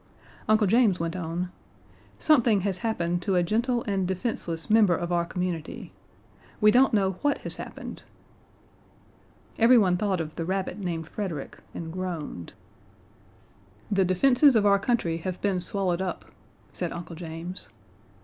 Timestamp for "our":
5.11-5.25, 14.65-14.79